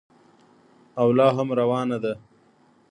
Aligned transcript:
او 1.01 1.07
لا 1.17 1.27
هم 1.37 1.49
روانه 1.59 1.97
ده. 2.03 2.13